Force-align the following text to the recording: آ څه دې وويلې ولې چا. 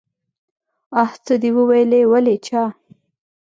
آ 1.01 1.03
څه 1.25 1.33
دې 1.41 1.49
وويلې 1.57 2.01
ولې 2.11 2.35
چا. 2.47 2.63